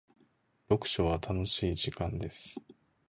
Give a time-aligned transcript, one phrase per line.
[0.67, 2.59] 読書は楽しい時間です。